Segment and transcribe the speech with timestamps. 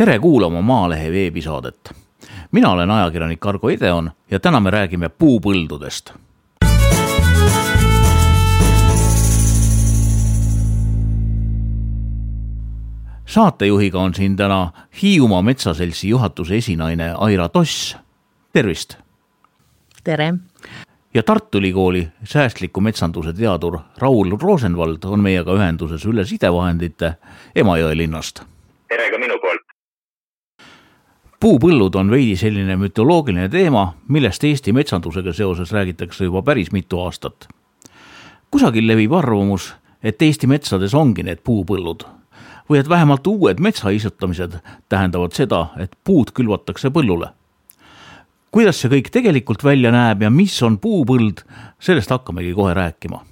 [0.00, 1.94] tere kuulama Maalehe veebisaadet.
[2.52, 6.12] mina olen ajakirjanik Argo Ideon ja täna me räägime puupõldudest.
[13.26, 17.96] saatejuhiga on siin täna Hiiumaa Metsaseltsi juhatuse esinaine Aira Toss,
[18.52, 18.94] tervist.
[20.04, 20.34] tere.
[21.14, 27.14] ja Tartu Ülikooli säästliku metsanduse teadur Raul Rosenvald on meiega ühenduses üle sidevahendite
[27.54, 28.42] Emajõe linnast.
[28.88, 29.19] tere ka
[31.40, 37.48] puupõllud on veidi selline mütoloogiline teema, millest Eesti metsandusega seoses räägitakse juba päris mitu aastat.
[38.50, 42.04] kusagil levib arvamus, et Eesti metsades ongi need puupõllud
[42.70, 47.30] või et vähemalt uued metsaistutamised tähendavad seda, et puud külvatakse põllule.
[48.50, 51.40] kuidas see kõik tegelikult välja näeb ja mis on puupõld,
[51.80, 53.24] sellest hakkamegi kohe rääkima.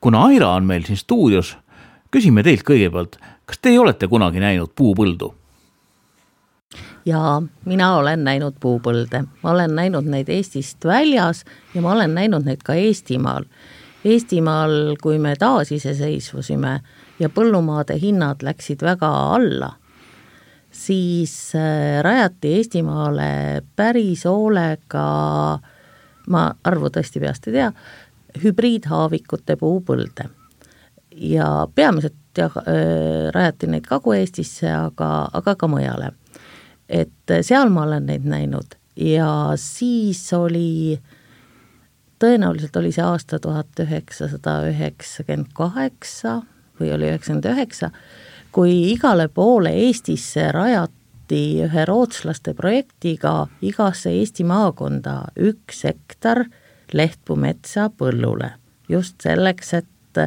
[0.00, 1.56] kuna Aira on meil siin stuudios,
[2.10, 5.41] küsime teilt kõigepealt, kas teie olete kunagi näinud puupõldu?
[7.04, 11.44] Ja mina olen näinud puupõlde, ma olen näinud neid Eestist väljas
[11.74, 13.46] ja ma olen näinud neid ka Eestimaal.
[14.04, 16.80] Eestimaal, kui me taasiseseisvusime
[17.18, 19.72] ja põllumaade hinnad läksid väga alla,
[20.70, 25.06] siis äh, rajati Eestimaale päris hoolega,
[26.28, 27.72] ma arvu tõesti peast ei tea,
[28.42, 30.30] hübriidhaavikute puupõlde.
[31.12, 36.12] ja peamiselt jah, äh, rajati neid Kagu-Eestisse, aga, aga ka mujale
[36.92, 38.76] et seal ma olen neid näinud.
[38.96, 41.00] Ja siis oli,
[42.20, 46.42] tõenäoliselt oli see aasta tuhat üheksasada üheksakümmend kaheksa
[46.80, 47.90] või oli üheksakümmend üheksa,
[48.52, 56.44] kui igale poole Eestisse rajati ühe rootslaste projektiga igasse Eesti maakonda üks hektar
[56.92, 58.52] lehtpuu metsa põllule,
[58.92, 60.20] just selleks, et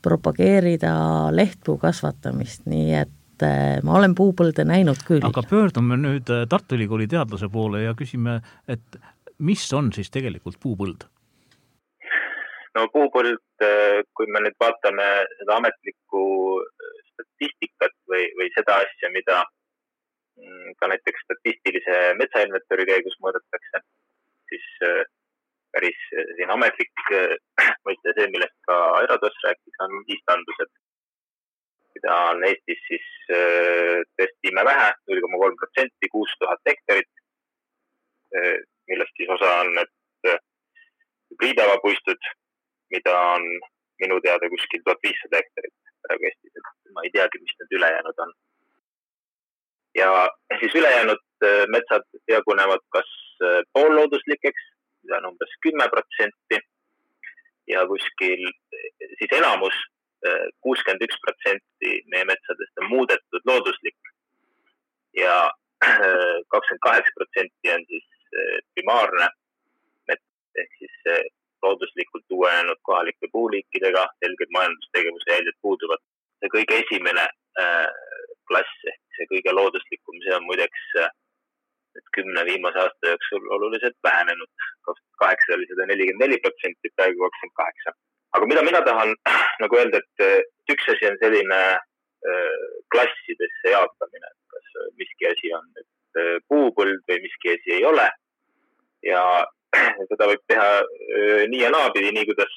[0.00, 0.94] propageerida
[1.36, 5.24] lehtpuu kasvatamist, nii et et äh, ma olen puupõlde näinud küll.
[5.24, 9.00] aga pöördume nüüd äh, Tartu Ülikooli teadlase poole ja küsime, et
[9.38, 11.06] mis on siis tegelikult puupõld?
[12.76, 15.06] no puupõld, äh, kui me nüüd vaatame
[15.38, 16.24] seda ametlikku
[17.12, 19.40] statistikat või, või seda asja, mida
[20.36, 23.82] mm, ka näiteks statistilise metsainventuuri käigus mõõdetakse,
[24.52, 24.68] siis
[25.72, 25.98] päris
[26.36, 27.08] siin ametlik
[27.86, 30.72] mõiste, see, millest ka Aerodos rääkis, on istandused
[31.94, 37.10] mida on Eestis siis äh, tõesti imevähe, null koma kolm protsenti, kuus tuhat hektarit,
[38.36, 38.56] äh,
[38.90, 40.38] millest siis osa on need äh,
[41.32, 42.30] hübriidavapuistud,
[42.94, 43.46] mida on
[44.02, 48.24] minu teada kuskil tuhat viissada hektarit praegu Eestis, et ma ei teagi, mis need ülejäänud
[48.26, 48.32] on.
[49.98, 50.10] ja
[50.60, 51.22] siis ülejäänud
[51.74, 53.08] metsad jagunevad kas
[53.74, 54.66] poollooduslikeks,
[55.02, 56.60] mida on umbes kümme protsenti
[57.72, 58.44] ja kuskil
[59.18, 59.76] siis enamus
[60.64, 64.10] kuuskümmend üks protsenti meie metsadest on muudetud looduslik
[65.16, 65.36] ja
[66.52, 69.28] kakskümmend kaheksa protsenti on siis eh, primaarne
[70.10, 70.96] mets ehk siis
[71.62, 76.02] looduslikult uuenenud kohalike puuliikidega, selged majandustegevuse jäljed puuduvad.
[76.40, 77.24] see kõige esimene
[77.62, 77.88] äh,
[78.48, 84.50] klass ehk see kõige looduslikum, see on muideks nüüd kümne viimase aasta jooksul oluliselt vähenenud.
[84.86, 87.96] kaks tuhat kaheksa oli seda nelikümmend neli protsenti, praegu kakskümmend kaheksa
[88.32, 89.14] aga mida mina tahan
[89.62, 95.66] nagu öelda, et üks asi on selline äh, klassidesse jaotamine, et kas miski asi on
[95.74, 98.06] nüüd äh, puupõld või miski asi ei ole.
[99.06, 99.22] ja
[100.10, 102.56] seda võib teha äh, nii ja naapidi, nii kuidas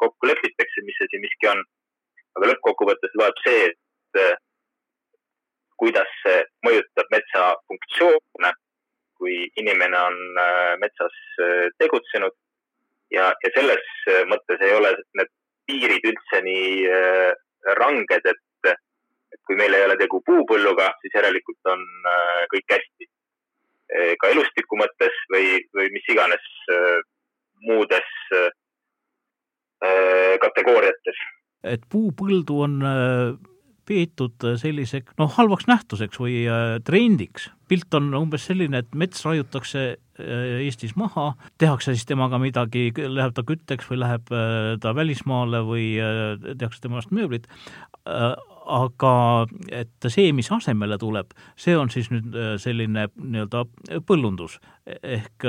[0.00, 1.62] kokku lepitakse, mis asi miski on.
[2.38, 4.38] aga lõppkokkuvõttes loeb see, et
[5.80, 8.52] kuidas see mõjutab metsa funktsioone,
[9.20, 10.16] kui inimene on
[10.80, 11.18] metsas
[11.82, 12.32] tegutsenud
[13.14, 15.30] ja, ja selles äh, mõttes ei ole need
[15.68, 17.30] piirid üldse nii äh,
[17.78, 23.10] ranged, et, et kui meil ei ole tegu puupõlluga, siis järelikult on äh, kõik hästi.
[23.92, 26.44] ka elustiku mõttes või, või mis iganes
[27.66, 28.14] muudes
[30.40, 31.18] kategooriates.
[31.74, 32.78] et puupõldu on
[33.88, 36.44] peetud sellise noh, halvaks nähtuseks või
[36.86, 37.50] trendiks.
[37.68, 43.32] pilt on umbes selline, et mets raiutakse Äh, Eestis maha, tehakse siis temaga midagi, läheb
[43.32, 47.46] ta kütteks või läheb äh, ta välismaale või äh, tehakse temast mööblit,
[48.02, 49.14] aga
[49.70, 53.62] et see, mis asemele tuleb, see on siis nüüd selline nii-öelda
[54.06, 54.58] põllundus.
[55.02, 55.46] ehk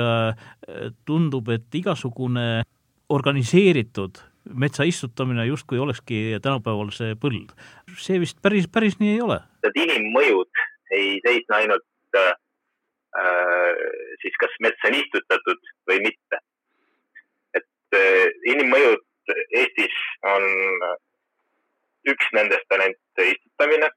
[1.04, 2.62] tundub, et igasugune
[3.10, 4.20] organiseeritud
[4.50, 7.54] metsa istutamine justkui olekski tänapäeval see põld.
[7.96, 9.40] see vist päris, päris nii ei ole.
[9.74, 10.64] inimmõjud
[10.94, 11.86] ei seisne ainult
[13.18, 13.74] Äh,
[14.22, 16.38] siis kas metsa on istutatud või mitte.
[17.54, 19.04] et äh, inimmõjud
[19.54, 20.42] Eestis on
[22.10, 23.90] üks nendest on ainult istutamine,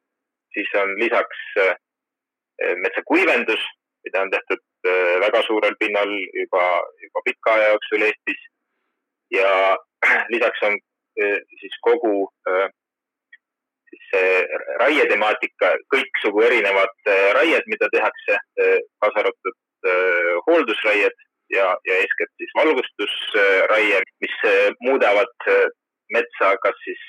[0.53, 1.73] siis on lisaks äh,
[2.83, 3.65] metsakuivendus,
[4.05, 4.63] mida on tehtud
[5.25, 6.63] väga suurel pinnal juba,
[7.01, 8.45] juba pika aja jooksul Eestis.
[9.33, 9.49] ja
[10.33, 10.77] lisaks on
[11.59, 12.27] siis kogu
[13.89, 14.33] siis see
[14.81, 17.09] raietemaatika, kõiksugu erinevad
[17.39, 18.37] raied, mida tehakse,
[19.01, 19.89] kaasa arvatud
[20.45, 21.15] hooldusraied
[21.55, 24.37] ja, ja eeskätt siis valgustusraie, mis
[24.85, 25.49] muudavad
[26.13, 27.07] metsa kas siis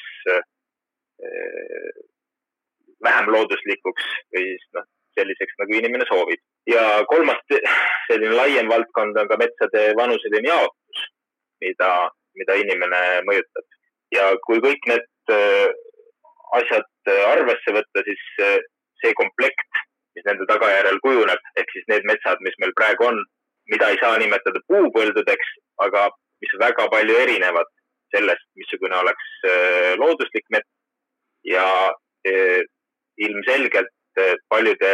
[3.05, 4.87] vähem looduslikuks või siis noh,
[5.19, 6.43] selliseks, nagu inimene soovib.
[6.69, 7.41] ja kolmas
[8.09, 11.05] selline laiem valdkond on ka metsade vanuseline jaotus,
[11.65, 11.93] mida,
[12.37, 13.65] mida inimene mõjutab.
[14.15, 15.69] ja kui kõik need äh,
[16.59, 18.57] asjad arvesse võtta, siis äh,
[19.03, 19.83] see komplekt,
[20.17, 23.21] mis nende tagajärjel kujuneb, ehk siis need metsad, mis meil praegu on,
[23.73, 25.51] mida ei saa nimetada puupõldudeks,
[25.85, 26.09] aga
[26.43, 27.69] mis väga palju erinevad
[28.15, 30.69] sellest, missugune oleks äh, looduslik mets
[31.45, 31.65] ja
[33.25, 33.95] ilmselgelt
[34.51, 34.91] paljude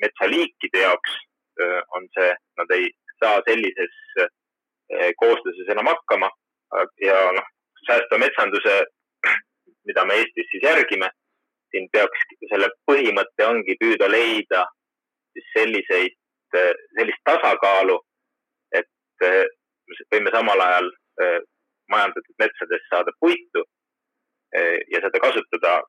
[0.00, 1.16] metsaliikide jaoks
[1.98, 2.86] on see, nad ei
[3.18, 3.96] saa sellises
[5.20, 6.30] koosluses enam hakkama.
[7.04, 7.46] Ja noh,
[7.86, 8.74] säästva metsanduse,
[9.88, 11.10] mida me Eestis siis järgime,
[11.72, 14.64] siin peaks, selle põhimõte ongi püüda leida
[15.36, 16.16] siis selliseid,
[16.96, 17.98] sellist tasakaalu,
[18.74, 19.26] et
[20.12, 20.88] võime samal ajal
[21.92, 23.64] majandatud metsades saada puitu
[24.92, 25.80] ja seda kasutada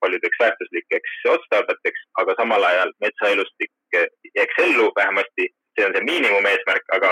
[0.00, 3.72] paljudeks väärtuslikeks otstarbeteks, aga samal ajal metsaelustik
[4.36, 5.48] jääks ellu, vähemasti.
[5.76, 7.10] See on see miinimumeesmärk, aga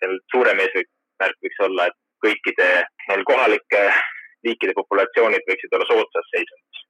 [0.00, 2.68] seal suurem eesmärk võiks olla, et kõikide
[3.08, 3.82] meil kohalike
[4.46, 6.86] liikide populatsioonid võiksid olla soodsas seisundis.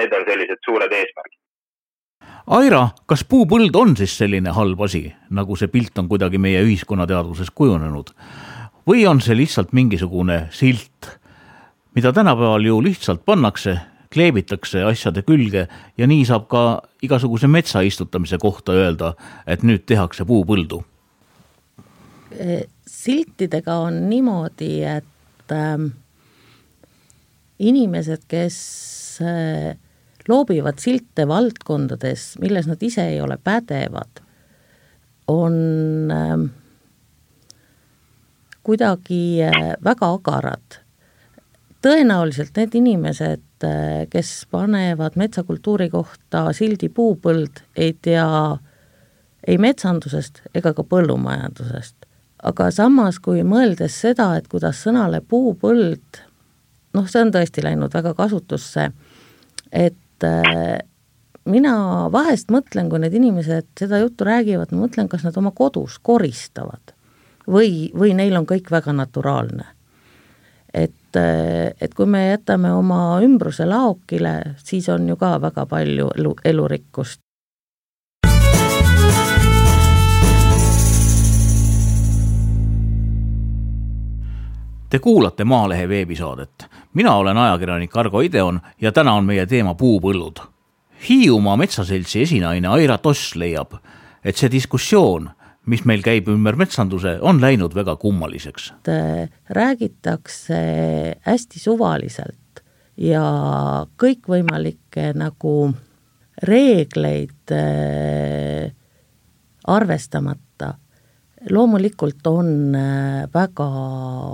[0.00, 1.38] Need on sellised suured eesmärgid.
[2.56, 7.52] Aira, kas puupõld on siis selline halb asi, nagu see pilt on kuidagi meie ühiskonnateadvuses
[7.54, 8.10] kujunenud
[8.88, 11.12] või on see lihtsalt mingisugune silt,
[11.94, 13.76] mida tänapäeval ju lihtsalt pannakse
[14.12, 15.66] kleebitakse asjade külge
[15.98, 16.62] ja nii saab ka
[17.04, 19.14] igasuguse metsa istutamise kohta öelda,
[19.46, 20.82] et nüüd tehakse puupõldu.
[22.86, 25.90] Siltidega on niimoodi, et äh,
[27.62, 28.58] inimesed, kes
[29.22, 29.76] äh,
[30.28, 34.22] loobivad silte valdkondades, milles nad ise ei ole pädevad,
[35.28, 35.54] on
[36.10, 36.36] äh,
[38.62, 40.80] kuidagi äh, väga agarad.
[41.82, 48.26] tõenäoliselt need inimesed, et kes panevad metsakultuuri kohta sildi puupõld, ei tea
[49.46, 52.01] ei metsandusest ega ka põllumajandusest.
[52.42, 56.22] Aga samas, kui mõeldes seda, et kuidas sõnale puupõld,
[56.96, 58.88] noh, see on tõesti läinud väga kasutusse,
[59.72, 60.78] et äh,
[61.44, 61.74] mina
[62.12, 66.96] vahest mõtlen, kui need inimesed seda juttu räägivad, ma mõtlen, kas nad oma kodus koristavad
[67.46, 69.70] või, või neil on kõik väga naturaalne.
[70.72, 76.10] et et, et kui me jätame oma ümbruse laokile, siis on ju ka väga palju
[76.18, 77.20] elu, elurikkust.
[84.92, 86.66] Te kuulate Maalehe veebisaadet.
[86.94, 90.42] mina olen ajakirjanik Argo Ideon ja täna on meie teema puupõllud.
[91.08, 93.72] Hiiumaa Metsaseltsi esinaine Aira Toss leiab,
[94.24, 95.30] et see diskussioon
[95.66, 98.72] mis meil käib ümber metsanduse, on läinud väga kummaliseks.
[98.88, 100.60] Äh, räägitakse
[101.24, 102.62] hästi suvaliselt
[102.96, 103.24] ja
[103.96, 105.72] kõikvõimalikke nagu
[106.42, 108.72] reegleid äh,
[109.64, 110.74] arvestamata.
[111.50, 113.68] Loomulikult on äh, väga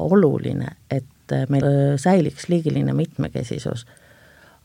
[0.08, 1.04] oluline, et
[1.52, 3.82] meil säiliks liigiline mitmekesisus,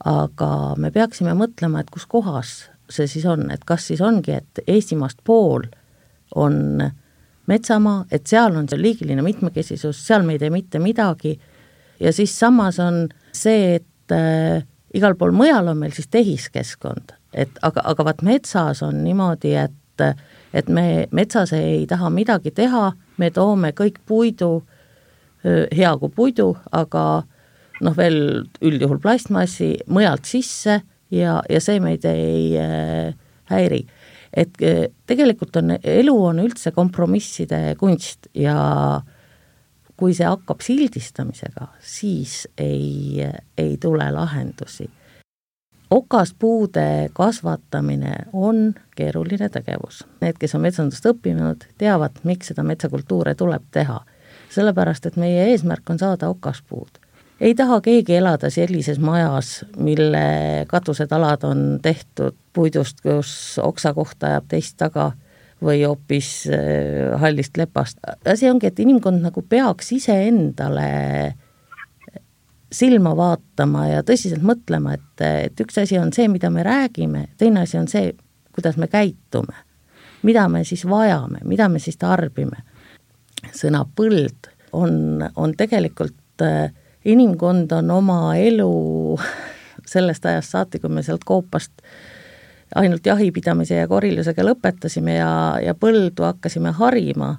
[0.07, 2.53] aga me peaksime mõtlema, et kus kohas
[2.91, 5.65] see siis on, et kas siis ongi, et Eestimaast pool
[6.35, 6.83] on
[7.47, 11.35] metsamaa, et seal on see liigiline mitmekesisus, seal me ei tee mitte midagi.
[11.99, 14.63] Ja siis samas on see, et äh,
[14.95, 20.05] igal pool mujal on meil siis tehiskeskkond, et aga, aga vaat metsas on niimoodi, et
[20.53, 24.63] et me metsas ei taha midagi teha, me toome kõik puidu,
[25.43, 27.23] hea kui puidu, aga
[27.83, 30.79] noh, veel üldjuhul plastmassi mujalt sisse
[31.11, 32.53] ja, ja see meid ei
[33.51, 33.83] häiri
[34.33, 34.57] et
[35.09, 38.55] tegelikult on, elu on üldse kompromisside kunst ja
[39.99, 43.21] kui see hakkab sildistamisega, siis ei,
[43.57, 44.89] ei tule lahendusi.
[45.89, 50.03] Okaspuude kasvatamine on keeruline tegevus.
[50.21, 54.01] Need, kes on metsandust õppinud, teavad, miks seda metsakultuure tuleb teha.
[54.53, 56.99] sellepärast, et meie eesmärk on saada okaspuud
[57.41, 64.47] ei taha keegi elada sellises majas, mille katusetalad on tehtud puidust, kus oksa kohta ajab
[64.53, 65.11] teist taga
[65.63, 67.97] või hoopis äh, hallist lepast.
[68.27, 71.35] asi ongi, et inimkond nagu peaks iseendale
[72.73, 77.63] silma vaatama ja tõsiselt mõtlema, et, et üks asi on see, mida me räägime, teine
[77.67, 78.13] asi on see,
[78.55, 79.55] kuidas me käitume,
[80.25, 82.63] mida me siis vajame, mida me siis tarbime.
[83.53, 86.71] sõna põld on, on tegelikult, äh,
[87.05, 89.19] inimkond on oma elu
[89.93, 91.83] sellest ajast saati, kui me sealt Koopast
[92.75, 97.35] ainult jahipidamise ja korilusega lõpetasime ja, ja põldu hakkasime harima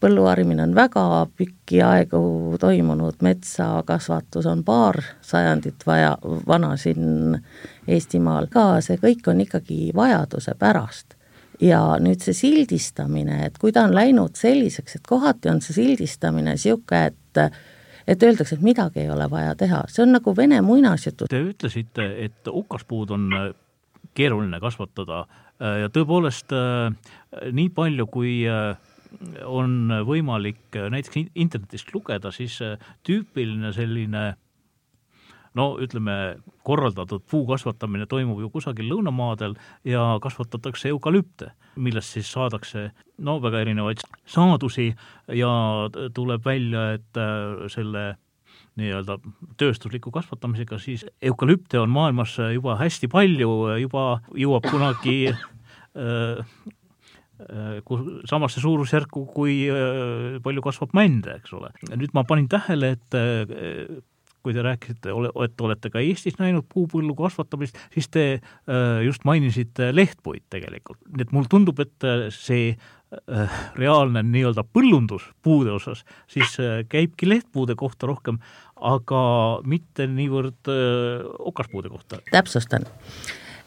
[0.00, 1.04] põlluharimine on väga
[1.36, 7.38] pikki aegu toimunud, metsakasvatus on paar sajandit vaja, vana siin
[7.88, 11.14] Eestimaal ka, see kõik on ikkagi vajaduse pärast.
[11.60, 16.54] ja nüüd see sildistamine, et kui ta on läinud selliseks, et kohati on see sildistamine
[16.54, 17.40] niisugune, et
[18.08, 21.26] et öeldakse, et midagi ei ole vaja teha, see on nagu vene muinasjutu.
[21.28, 23.26] Te ütlesite, et okaspuud on
[24.14, 25.24] keeruline kasvatada
[25.58, 26.54] ja tõepoolest
[27.52, 28.32] nii palju, kui
[29.44, 34.26] on võimalik näiteks internetist lugeda, siis äh, tüüpiline selline
[35.58, 39.56] no ütleme, korraldatud puu kasvatamine toimub ju kusagil lõunamaadel
[39.88, 42.90] ja kasvatatakse eukalüpte, millest siis saadakse
[43.24, 44.90] no väga erinevaid saadusi
[45.34, 45.50] ja
[46.14, 48.06] tuleb välja, et äh, selle
[48.78, 49.18] nii-öelda
[49.58, 53.50] tööstusliku kasvatamisega, siis eukalüpte on maailmas juba hästi palju,
[53.82, 54.04] juba
[54.38, 56.44] jõuab kunagi äh,
[58.28, 61.70] samasse suurusjärku, kui äh, palju kasvab mände, eks ole.
[61.94, 63.98] nüüd ma panin tähele, et äh,
[64.42, 65.12] kui te rääkisite,
[65.44, 68.22] et olete ka Eestis näinud puupõllu kasvatamist, siis te
[69.04, 71.00] just mainisite lehtpuid tegelikult.
[71.10, 72.70] nii et mulle tundub, et see
[73.76, 76.54] reaalne nii-öelda põllundus puude osas, siis
[76.88, 78.38] käibki lehtpuude kohta rohkem,
[78.78, 79.22] aga
[79.68, 80.70] mitte niivõrd
[81.50, 82.22] okaspuude kohta.
[82.30, 82.86] täpsustan,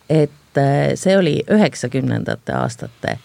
[0.10, 0.64] et
[0.96, 3.20] see oli üheksakümnendate aastate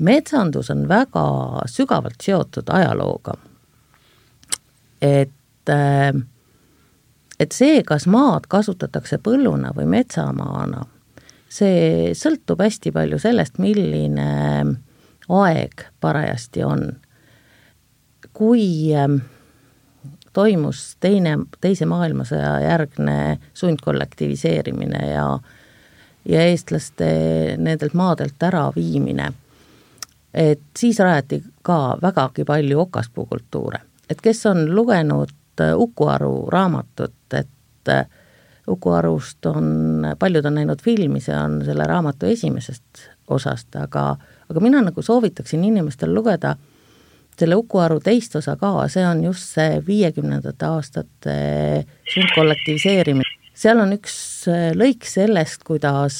[0.00, 1.26] metsandus on väga
[1.66, 3.34] sügavalt seotud ajalooga.
[5.02, 6.12] et, äh,
[7.40, 10.86] et see, kas maad kasutatakse põlluna või metsamaana,
[11.48, 14.28] see sõltub hästi palju sellest, milline
[15.28, 16.92] aeg parajasti on.
[18.32, 19.20] kui äh,
[20.32, 25.38] toimus teine, teise maailmasõja järgne sundkollektiviseerimine ja
[26.24, 27.06] ja eestlaste
[27.60, 29.32] nendelt maadelt äraviimine
[30.34, 33.78] et siis rajati ka vägagi palju okaspuukultuure.
[34.10, 38.06] et kes on lugenud äh, Uku Aru raamatut, et äh,
[38.68, 44.16] Uku Arust on, paljud on näinud filmi, see on selle raamatu esimesest osast, aga,
[44.50, 46.56] aga mina nagu soovitaksin inimestel lugeda
[47.38, 51.38] selle Uku Aru teist osa ka, see on just see viiekümnendate aastate
[52.14, 53.30] sundkollektiviseerimine.
[53.54, 54.18] seal on üks
[54.50, 56.18] äh, lõik sellest, kuidas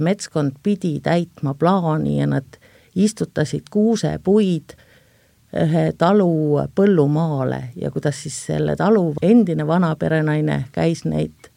[0.00, 2.58] metskond pidi täitma plaani ja nad
[2.94, 4.76] istutasid kuusepuid
[5.54, 11.50] ühe talu põllumaale ja kuidas siis selle talu endine vanaperenaine käis neid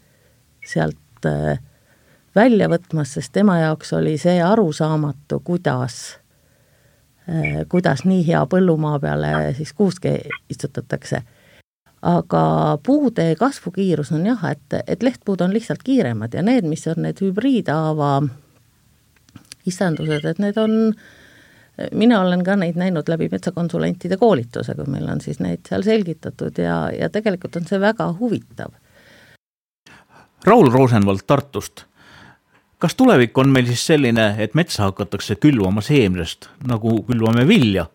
[0.65, 1.59] sealt äh,
[2.35, 6.19] välja võtmas, sest tema jaoks oli see arusaamatu, kuidas,
[7.29, 11.23] äh, kuidas nii hea põllumaa peale siis kuuske istutatakse.
[12.01, 17.01] aga puude kasvukiirus on jah, et, et lehtpuud on lihtsalt kiiremad ja need, mis on
[17.01, 18.21] need hübriidhaava
[19.65, 21.16] istandused, et need on äh,
[21.91, 26.57] mina olen ka neid näinud läbi metsakonsulentide koolituse, kui meil on siis neid seal selgitatud
[26.61, 28.73] ja, ja tegelikult on see väga huvitav.
[30.45, 31.85] Raul Rosenvald Tartust.
[32.79, 37.87] kas tulevik on meil siis selline, et metsa hakatakse külvama seemnest, nagu külvame vilja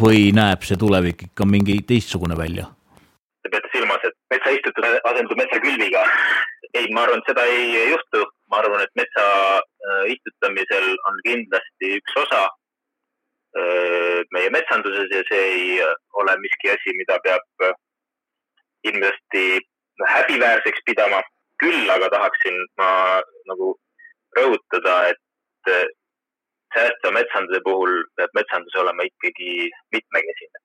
[0.00, 2.64] või näeb see tulevik ikka mingi teistsugune välja?
[3.42, 6.04] Te peate silmas, et metsaistutus asendub metsakülviga?
[6.74, 8.24] ei, ma arvan, et seda ei juhtu.
[8.50, 9.24] ma arvan, et metsa
[9.58, 12.46] äh, istutamisel on kindlasti üks osa
[14.34, 15.80] meie metsanduses ja see ei
[16.20, 17.44] ole miski asi, mida peab
[18.86, 19.60] kindlasti
[20.14, 21.22] häbiväärseks pidama.
[21.58, 23.18] küll aga tahaksin ma
[23.50, 23.72] nagu
[24.38, 25.90] rõhutada, et
[26.74, 30.62] säästva metsanduse puhul peab metsandus olema ikkagi mitmekesine.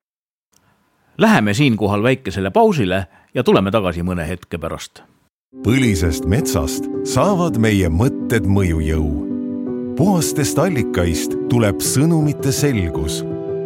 [1.17, 5.03] Läheme siinkohal väikesele pausile ja tuleme tagasi mõne hetke pärast.
[5.65, 9.32] põlisest metsast saavad meie mõtted mõjujõu
[9.97, 13.21] puhastest allikaist tuleb sõnumite selgus.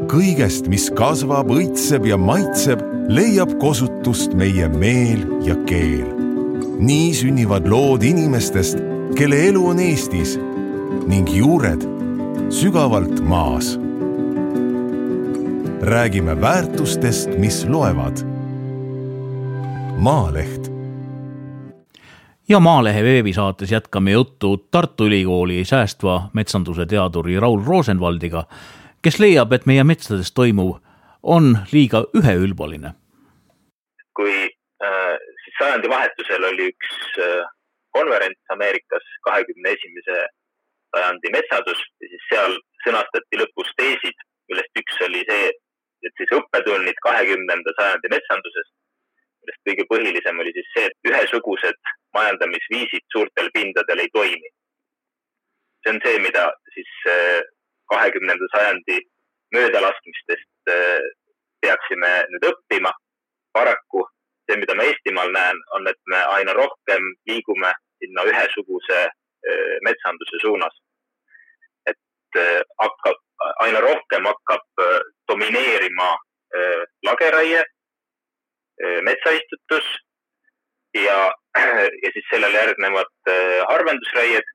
[0.07, 2.79] kõigest, mis kasvab, õitseb ja maitseb,
[3.11, 6.07] leiab kosutust meie meel ja keel.
[6.79, 8.77] nii sünnivad lood inimestest,
[9.15, 10.37] kelle elu on Eestis
[11.07, 11.83] ning juured
[12.49, 13.77] sügavalt maas.
[15.81, 18.23] räägime väärtustest, mis loevad.
[19.97, 20.56] Maaleht
[22.49, 28.43] ja Maalehe veebisaates jätkame juttu Tartu Ülikooli säästva metsanduse teaduri Raul Rosenvaldiga,
[29.01, 30.77] kes leiab, et meie metsades toimuv
[31.23, 32.93] on liiga üheülbaline.
[34.17, 34.33] kui
[34.83, 37.43] äh, siis sajandivahetusel oli üks äh,
[37.91, 40.15] konverents Ameerikas kahekümne esimese
[40.95, 44.17] sajandi metsandus ja siis seal sõnastati lõpus teesid,
[44.49, 45.51] millest üks oli see,
[46.07, 48.73] et siis õppetunnid kahekümnenda sajandi metsanduses,
[49.43, 51.86] millest kõige põhilisem oli siis see, et ühesugused
[52.17, 54.49] majandamisviisid suurtel pindadel ei toimi.
[55.83, 56.43] see on see, mida
[56.73, 57.41] siis äh,
[57.91, 58.97] kahekümnenda sajandi
[59.55, 61.03] möödalaskmistest äh,
[61.61, 62.91] peaksime nüüd õppima.
[63.53, 64.03] paraku
[64.45, 67.71] see, mida ma Eestimaal näen, on, et me aina rohkem liigume
[68.01, 70.75] sinna ühesuguse äh, metsanduse suunas.
[71.91, 72.41] et
[72.81, 73.19] hakkab,
[73.63, 74.81] aina rohkem hakkab
[75.31, 76.07] domineerima
[77.05, 77.63] lageraie,
[79.07, 79.87] metsaistutus
[80.93, 81.33] ja,
[82.03, 83.31] ja siis sellele järgnevad
[83.71, 84.53] harvendusraied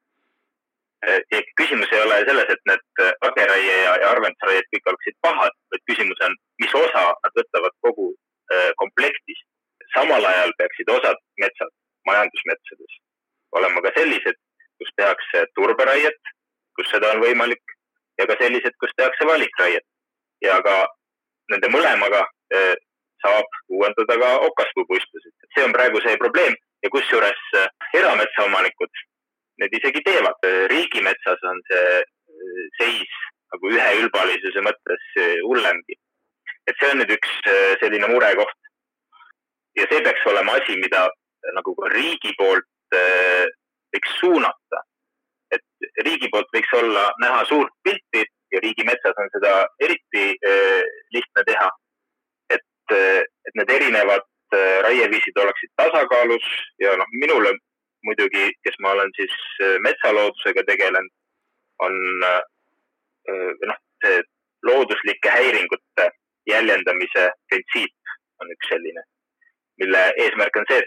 [1.02, 5.82] ja küsimus ei ole selles, et need lageraie ja, ja arvendusraied kõik oleksid pahad, vaid
[5.90, 8.12] küsimus on, mis osa nad võtavad kogu
[8.54, 9.48] äh, komplektist.
[9.94, 11.72] samal ajal peaksid osad metsad
[12.08, 12.94] majandusmetsades
[13.52, 14.38] olema ka sellised,
[14.80, 16.30] kus tehakse turberaiet,
[16.76, 17.74] kus seda on võimalik
[18.20, 19.84] ja ka sellised, kus tehakse valikraiet
[20.44, 20.76] ja ka
[21.52, 22.24] nende mõlemaga
[22.56, 22.74] äh,
[23.22, 25.34] saab uuendada ka okaspuupuistusid.
[25.54, 27.68] see on praegu see probleem ja kusjuures äh,
[28.00, 29.02] erametsaomanikud
[29.60, 30.38] need isegi teevad.
[31.12, 32.04] Riigimetsas on see äh,
[32.78, 33.08] seis
[33.52, 35.96] nagu üheülbalisuse mõttes äh, hullemgi.
[36.66, 38.58] et see on nüüd üks äh, selline murekoht.
[39.76, 41.08] ja see peaks olema asi, mida
[41.54, 42.68] nagu ka riigi poolt
[43.92, 44.82] võiks suunata.
[45.52, 50.36] et riigi poolt võiks olla näha suurt pilti ja riigimetsas on seda eriti
[51.12, 51.70] lihtne teha.
[52.50, 52.96] et,
[53.46, 54.28] et need erinevad
[54.84, 56.44] raieviisid oleksid tasakaalus
[56.78, 57.54] ja noh, minule
[58.04, 61.12] muidugi, kes ma olen siis äh, metsaloodusega tegelenud,
[61.86, 61.94] on
[62.28, 62.42] äh,
[63.68, 64.22] noh, see
[64.66, 66.08] looduslike häiringute
[66.50, 69.02] jäljendamise printsiip on üks selline,
[69.82, 70.82] mille eesmärk on see,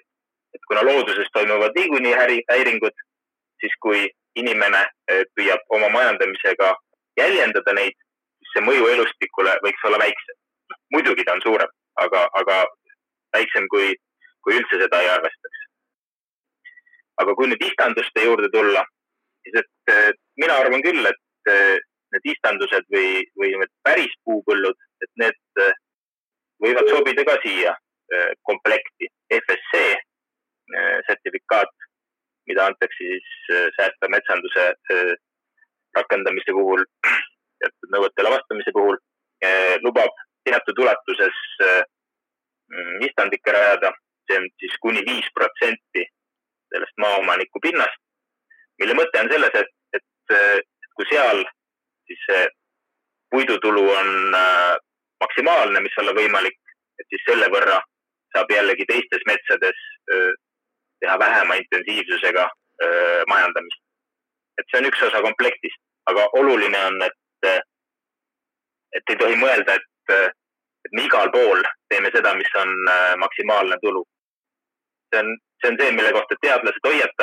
[0.55, 2.15] et, kuna looduses toimuvad niikuinii
[2.51, 3.03] häiringud,
[3.63, 6.73] siis kui inimene äh, püüab oma majandamisega
[7.19, 7.95] jäljendada neid,
[8.39, 10.41] siis see mõju elustikule võiks olla väiksem.
[10.71, 11.71] noh, muidugi ta on suurem,
[12.03, 12.63] aga, aga
[13.37, 13.93] väiksem kui,
[14.43, 15.54] kui üldse seda ei arvestaks
[17.21, 18.83] aga kui nüüd istanduste juurde tulla,
[19.45, 19.95] siis et
[20.41, 21.51] mina arvan küll, et
[22.15, 25.63] need istandused või, või need päris puupõllud, et need
[26.63, 27.75] võivad sobida ka siia
[28.47, 29.09] komplekti.
[29.33, 29.81] FSC
[31.07, 31.71] sertifikaat,
[32.49, 33.31] mida antakse siis
[33.77, 34.65] säästva metsanduse
[35.97, 36.85] rakendamise puhul,
[37.61, 38.97] teatud nõuetele vastamise puhul,
[39.83, 41.37] lubab teatud ulatuses
[43.05, 43.93] istandikke rajada,
[44.25, 46.05] see on siis kuni viis protsenti
[46.73, 47.99] sellest maaomaniku pinnast,
[48.81, 51.43] mille mõte on selles, et, et, et kui seal
[52.09, 52.41] siis see
[53.65, 54.77] puidutulu on äh,
[55.19, 56.57] maksimaalne, mis olla võimalik,
[56.99, 57.81] et siis selle võrra
[58.35, 59.77] saab jällegi teistes metsades
[60.13, 60.33] äh,
[60.99, 63.81] teha vähema intensiivsusega äh, majandamist.
[64.57, 67.47] et see on üks osa komplektist, aga oluline on, et,
[68.95, 70.13] et ei tohi mõelda, et,
[70.85, 72.71] et me igal pool teeme seda, mis on
[73.19, 74.05] maksimaalne tulu.
[75.11, 77.14] see on see on see, mille kohta teadlased hoiatavad,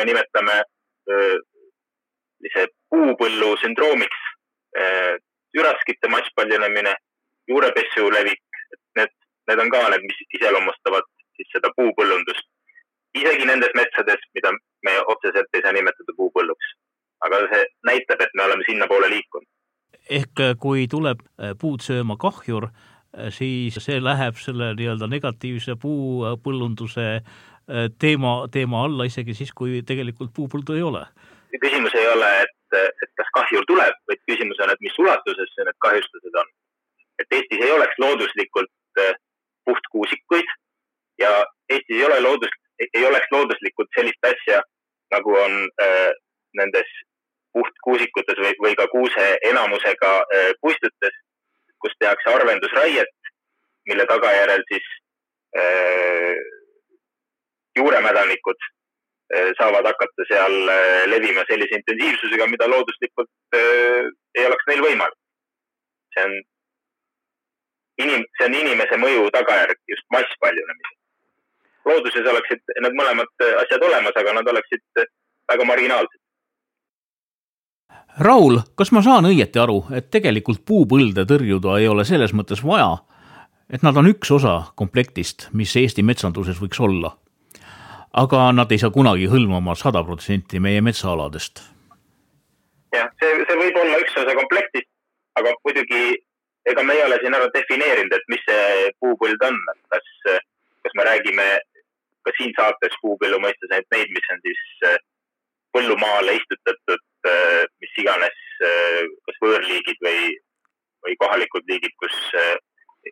[0.00, 0.56] me nimetame
[1.10, 4.26] sellise puupõllu sündroomiks.
[5.58, 6.92] üraskite masspaljunemine,
[7.50, 8.60] juurepessu levik,
[8.96, 9.10] need,
[9.50, 12.46] need on ka need, mis iseloomustavad siis seda puupõllundust.
[13.18, 14.52] isegi nendes metsades, mida
[14.86, 16.74] me otseselt ei saa nimetada puupõlluks
[17.26, 19.48] aga see näitab, et me oleme sinnapoole liikunud.
[20.10, 25.76] ehk äh, kui tuleb äh, puud sööma kahjur, äh, siis see läheb selle nii-öelda negatiivse
[25.80, 27.20] puupõllunduse
[28.02, 31.04] teema, teema alla isegi siis, kui tegelikult puupõldu ei ole.
[31.62, 35.78] küsimus ei ole, et, et kas kahjur tuleb, vaid küsimus on, et mis ulatuses need
[35.86, 36.50] kahjustused on.
[37.22, 39.02] et Eestis ei oleks looduslikult
[39.64, 40.50] puhtkuusikuid
[41.20, 41.30] ja
[41.70, 42.52] Eestis ei ole loodus,
[42.94, 44.62] ei oleks looduslikult sellist asja,
[45.14, 46.10] nagu on äh,
[46.58, 46.90] nendes
[47.52, 51.18] puhtkuusikutes või, või ka kuuse enamusega äh, puistutes,
[51.82, 53.12] kus tehakse harvendusraiet,
[53.88, 54.88] mille tagajärjel siis
[55.58, 56.40] äh,
[57.78, 64.82] juuremädanikud äh, saavad hakata seal äh, levima sellise intensiivsusega, mida looduslikult äh, ei oleks neil
[64.86, 65.18] võimalik.
[66.14, 66.32] see on
[68.04, 70.96] inim-, see on inimese mõju tagajärg just masspaljunemisel.
[71.84, 75.04] looduses oleksid need mõlemad asjad olemas, aga nad oleksid
[75.52, 76.18] väga marginaalsed.
[78.20, 82.98] Raul, kas ma saan õieti aru, et tegelikult puupõlde tõrjuda ei ole selles mõttes vaja,
[83.70, 87.14] et nad on üks osa komplektist, mis Eesti metsanduses võiks olla.
[88.12, 91.62] Aga nad ei saa kunagi hõlmama sada protsenti meie metsaaladest.
[92.94, 94.90] jah, see, see võib olla üks osa komplektist,
[95.38, 96.02] aga muidugi
[96.70, 100.08] ega me ei ole siin ära defineerinud, et mis see puupõld on, et kas,
[100.84, 101.46] kas me räägime
[102.26, 104.96] ka siin saates puupõllu mõistes ainult neid, mis on siis äh,
[105.76, 110.34] põllumaale istutatud, äh, mis iganes, äh, kas võõrliigid või,
[111.06, 112.18] või kohalikud liigid, kus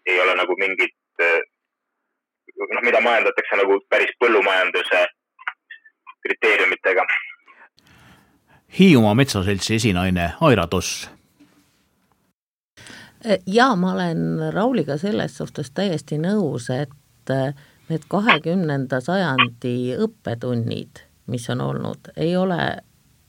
[0.04, 0.94] ei ole nagu mingit,
[2.58, 5.04] noh, mida majandatakse nagu päris põllumajanduse
[6.26, 7.06] kriteeriumitega.
[8.78, 11.08] Hiiumaa Metsaseltsi esinaine Aira Toss
[13.46, 17.54] jaa, ma olen Rauliga selles suhtes täiesti nõus, et äh,
[17.88, 22.60] need kahekümnenda sajandi õppetunnid, mis on olnud, ei ole,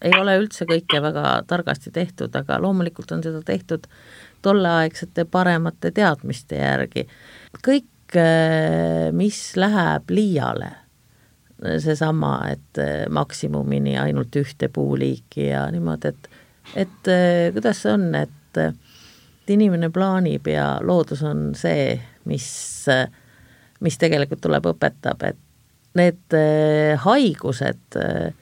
[0.02, 3.88] ei ole üldse kõike väga targasti tehtud, aga loomulikult on seda tehtud
[4.42, 7.08] tolleaegsete paremate teadmiste järgi.
[7.66, 7.88] kõik,
[9.16, 10.70] mis läheb liiale,
[11.84, 16.30] seesama, et äh, maksimumini ainult ühte puuliiki ja niimoodi, et
[16.78, 17.10] et
[17.56, 18.60] kuidas see on, et
[19.50, 21.96] inimene plaanib ja loodus on see,
[22.30, 22.50] mis,
[23.82, 25.40] mis tegelikult tuleb, õpetab, et
[25.98, 28.34] need äh, haigused äh,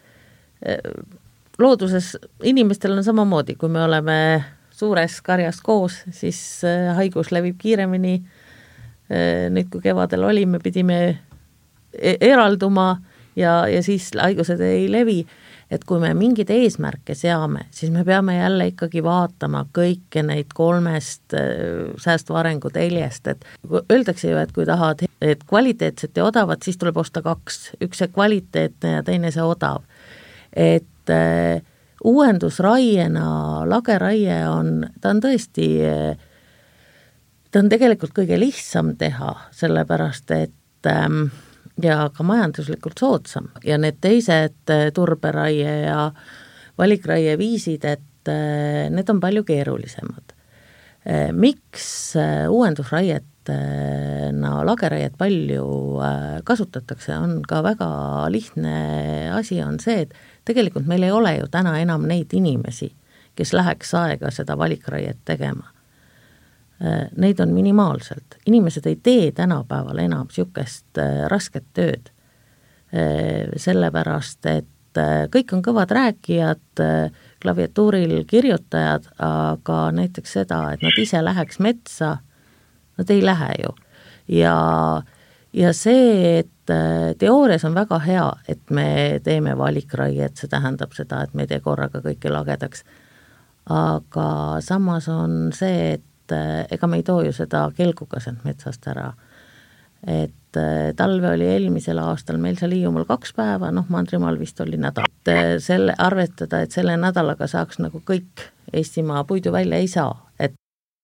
[1.59, 4.17] looduses, inimestel on samamoodi, kui me oleme
[4.77, 8.19] suures karjas koos, siis äh, haigus levib kiiremini.
[9.07, 10.97] Nüüd, kui kevadel olime, pidime
[11.93, 12.97] e-, eralduma
[13.39, 15.21] ja, ja siis haigused ei levi.
[15.71, 21.35] Et kui me mingeid eesmärke seame, siis me peame jälle ikkagi vaatama kõiki neid kolmest
[21.35, 23.43] äh, säästva arengu teljest, et
[23.91, 28.11] öeldakse ju, et kui tahad et kvaliteetset ja odavat, siis tuleb osta kaks, üks see
[28.13, 29.83] kvaliteetne ja teine see odav.
[30.55, 31.61] et äh,
[32.03, 33.27] uuendusraiena
[33.67, 36.26] lageraie on, ta on tõesti äh,
[37.57, 41.23] ta on tegelikult kõige lihtsam teha, sellepärast et ähm,
[41.81, 46.11] ja ka majanduslikult soodsam ja need teised äh, turberaie ja
[46.77, 50.35] valikraie viisid, et äh, need on palju keerulisemad.
[51.07, 52.13] Äh, miks
[52.51, 55.63] uuendusraiet no lageraiet palju
[56.45, 57.87] kasutatakse, on ka väga
[58.29, 58.73] lihtne
[59.31, 62.91] asi, on see, et tegelikult meil ei ole ju täna enam neid inimesi,
[63.39, 65.76] kes läheks aega seda valikraiet tegema Äh,
[67.17, 72.11] neid on minimaalselt, inimesed ei tee tänapäeval enam niisugust äh, rasket tööd.
[72.93, 74.65] Äh, sellepärast, et
[75.29, 76.79] kõik on kõvad rääkijad,
[77.43, 82.15] klaviatuuril kirjutajad, aga näiteks seda, et nad ise läheks metsa,
[82.97, 83.75] nad ei lähe ju.
[84.39, 84.55] ja,
[85.53, 86.73] ja see, et
[87.19, 91.61] teoorias on väga hea, et me teeme valikraiet, see tähendab seda, et me ei tee
[91.61, 92.83] korraga kõike lagedaks,
[93.69, 94.29] aga
[94.65, 98.87] samas on see, et et eh, ega me ei too ju seda kelguga sealt metsast
[98.87, 99.11] ära.
[100.07, 104.77] et eh, talve oli eelmisel aastal meil seal Hiiumaal kaks päeva, noh, Mandrimaal vist oli
[104.77, 105.07] nädal.
[105.27, 110.53] Eh, selle, arvestada, et selle nädalaga saaks nagu kõik Eestimaa puidu välja ei saa, et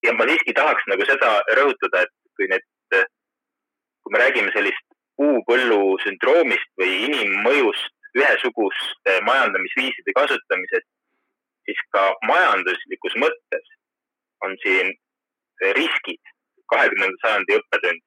[0.04, 2.66] ja ma siiski tahaks nagu seda rõhutada, et kui need,
[4.04, 4.84] kui me räägime sellist
[5.16, 10.86] puupõllu sündroomist või inimmõjust ühesuguste majandamisviiside kasutamisest,
[11.64, 13.72] siis ka majanduslikus mõttes
[14.44, 14.92] on siin
[15.76, 16.20] riskid,
[16.72, 18.02] kahekümnenda sajandi õppetund,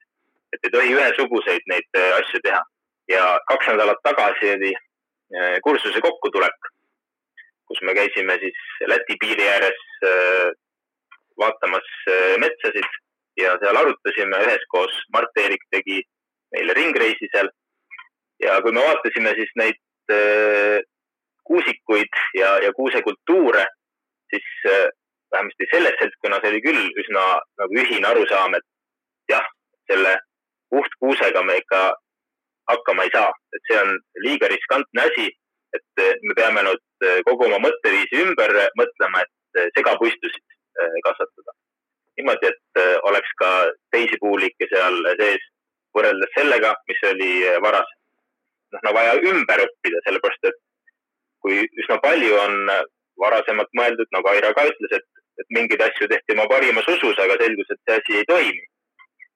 [0.53, 2.61] et ei tohi ühesuguseid neid äh, asju teha.
[3.07, 6.71] ja kaks nädalat tagasi oli äh, kursuse kokkutulek,
[7.67, 8.57] kus me käisime siis
[8.87, 10.49] Läti piiri ääres äh,
[11.37, 11.87] vaatamas
[12.41, 12.87] metsasid
[13.37, 16.01] ja seal arutasime üheskoos, Mart-Eerik tegi
[16.51, 17.49] meile ringreisi seal.
[18.41, 19.77] ja kui me vaatasime siis neid
[21.43, 23.65] kuusikuid ja, ja kuusekultuure,
[24.33, 24.47] siis
[25.31, 27.23] vähemasti selles seltskonnas oli küll üsna
[27.61, 28.67] nagu ühine arusaam, et
[29.31, 29.47] jah,
[29.91, 30.17] selle
[30.69, 31.81] puhtkuusega me ikka
[32.71, 33.93] hakkama ei saa, et see on
[34.25, 35.27] liiga riskantne asi,
[35.75, 39.37] et me peame nüüd kogu oma mõtteviisi ümber mõtlema, et
[39.77, 40.43] segapuistusid
[40.81, 41.55] eh, kasvatada.
[42.17, 43.49] niimoodi, et eh, oleks ka
[43.93, 45.43] teisi puuliike seal sees
[45.95, 47.99] võrreldes sellega, mis oli eh, varasem.
[48.73, 50.59] noh, no vaja ümber õppida, sellepärast et
[51.41, 52.57] kui üsna palju on
[53.21, 57.37] varasemalt mõeldud, nagu Aira ka ütles, et et mingeid asju tehti oma parimas usus, aga
[57.41, 58.65] selgus, et see asi ei toimi.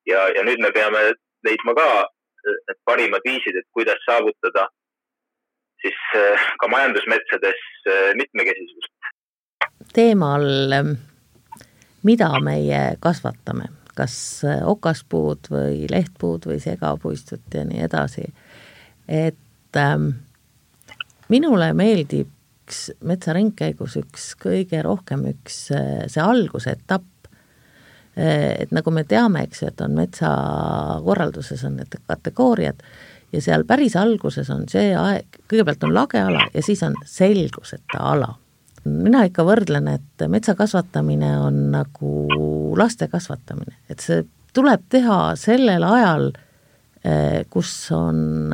[0.06, 1.02] ja, ja nüüd me peame
[1.46, 1.88] leidma ka
[2.42, 4.66] need parimad viisid, et kuidas saavutada
[5.82, 8.92] siis äh, ka majandusmetsades äh, mitmekesisust.
[9.92, 10.46] teemal,
[12.02, 18.28] mida meie kasvatame, kas äh, okaspuud või lehtpuud või segapuistut ja nii edasi.
[19.08, 20.08] et ähm,
[21.28, 22.30] minule meeldib
[22.62, 27.08] üks metsaringkäigus üks kõige rohkem üks see algusetapp,
[28.16, 32.82] et nagu me teame, eks ju, et on metsakorralduses on need kategooriad
[33.32, 38.34] ja seal päris alguses on see aeg, kõigepealt on lageala ja siis on selguseta ala.
[38.84, 45.84] mina ikka võrdlen, et metsa kasvatamine on nagu laste kasvatamine, et see tuleb teha sellel
[45.86, 46.32] ajal,
[47.04, 48.52] eh, kus on,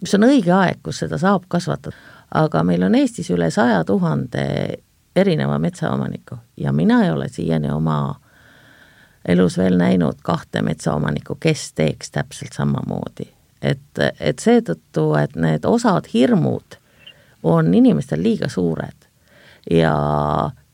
[0.00, 1.96] kus on õige aeg, kus seda saab kasvatada.
[2.34, 4.44] Aga meil on Eestis üle saja tuhande
[5.16, 8.14] erineva metsaomaniku ja mina ei ole siiani oma
[9.28, 13.28] elus veel näinud kahte metsaomanikku, kes teeks täpselt samamoodi.
[13.62, 16.78] et, et seetõttu, et need osad hirmud
[17.42, 19.06] on inimestel liiga suured
[19.70, 19.94] ja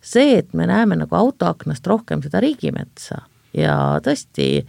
[0.00, 4.66] see, et me näeme nagu autoaknast rohkem seda riigimetsa ja tõesti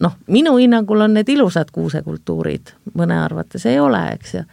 [0.00, 4.44] noh, minu hinnangul on need ilusad kuusekultuurid, mõne arvates ei ole, eks ju,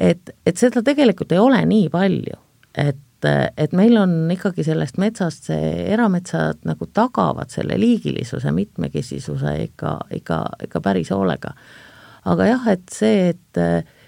[0.00, 2.40] et, et seda tegelikult ei ole nii palju,
[2.78, 9.90] et et meil on ikkagi sellest metsast see, erametsad nagu tagavad selle liigilisuse, mitmekesisuse ikka,
[10.16, 11.52] ikka, ikka päris hoolega.
[12.24, 13.60] aga jah, et see, et,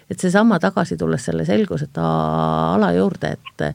[0.09, 2.07] et seesama tagasi tulles selle selguseta
[2.73, 3.67] ala juurde, et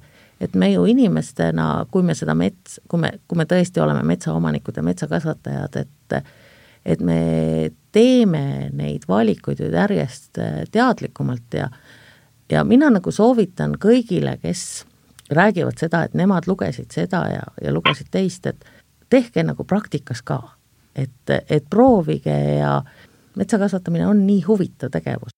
[0.41, 4.75] et me ju inimestena, kui me seda mets, kui me, kui me tõesti oleme metsaomanikud
[4.77, 6.19] ja metsakasvatajad, et
[6.87, 10.39] et me teeme neid valikuid ju järjest
[10.71, 11.67] teadlikumalt ja
[12.51, 14.85] ja mina nagu soovitan kõigile, kes
[15.29, 18.65] räägivad seda, et nemad lugesid seda ja, ja lugesid teist, et
[19.09, 20.41] tehke nagu praktikas ka.
[20.95, 22.81] et, et proovige ja
[23.35, 25.29] metsa kasvatamine on nii huvitav tegevus.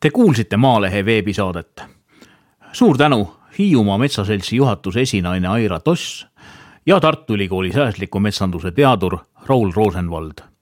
[0.00, 1.82] Te kuulsite Maalehe veebisaadet.
[2.72, 6.26] suur tänu Hiiumaa Metsaseltsi juhatuse esinaine Aira Toss
[6.86, 10.55] ja Tartu Ülikooli säästliku metsanduse teadur Raul Rosenvald.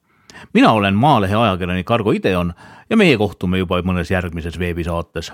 [0.52, 2.54] Mina olen Maalehe ajakirjanik Argo Ideon
[2.90, 5.32] ja meie kohtume juba mõnes järgmises veebisaates